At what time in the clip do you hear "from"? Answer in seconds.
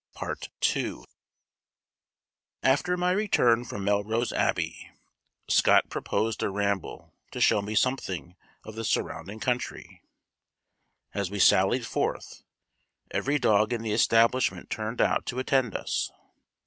3.65-3.83